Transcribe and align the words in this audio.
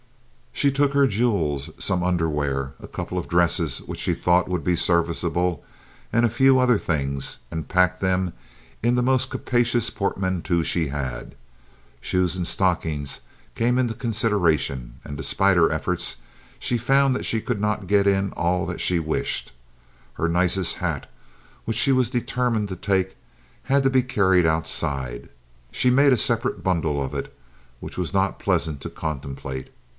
She 0.51 0.71
took 0.71 0.93
her 0.93 1.07
jewels, 1.07 1.69
some 1.79 2.03
underwear, 2.03 2.73
a 2.79 2.87
couple 2.87 3.17
of 3.17 3.27
dresses 3.27 3.79
which 3.79 3.99
she 3.99 4.13
thought 4.13 4.47
would 4.47 4.63
be 4.63 4.75
serviceable, 4.75 5.63
and 6.13 6.23
a 6.25 6.29
few 6.29 6.59
other 6.59 6.77
things, 6.77 7.37
and 7.49 7.67
packed 7.69 8.01
them 8.01 8.33
in 8.83 8.93
the 8.95 9.01
most 9.03 9.29
capacious 9.29 9.89
portmanteau 9.89 10.61
she 10.63 10.87
had. 10.87 11.35
Shoes 11.99 12.35
and 12.35 12.47
stockings 12.47 13.21
came 13.55 13.77
into 13.79 13.93
consideration, 13.93 14.95
and, 15.03 15.17
despite 15.17 15.55
her 15.57 15.71
efforts, 15.71 16.17
she 16.59 16.77
found 16.77 17.15
that 17.15 17.25
she 17.25 17.41
could 17.41 17.61
not 17.61 17.87
get 17.87 18.05
in 18.05 18.31
all 18.33 18.65
that 18.67 18.81
she 18.81 18.99
wished. 18.99 19.51
Her 20.13 20.27
nicest 20.29 20.75
hat, 20.77 21.09
which 21.65 21.77
she 21.77 21.91
was 21.91 22.09
determined 22.09 22.69
to 22.69 22.75
take, 22.75 23.15
had 23.63 23.81
to 23.83 23.89
be 23.89 24.03
carried 24.03 24.45
outside. 24.45 25.29
She 25.71 25.89
made 25.89 26.13
a 26.13 26.17
separate 26.17 26.63
bundle 26.63 27.01
of 27.01 27.15
it, 27.15 27.35
which 27.79 27.97
was 27.97 28.13
not 28.13 28.39
pleasant 28.39 28.81
to 28.81 28.89
contemplate. 28.89 29.69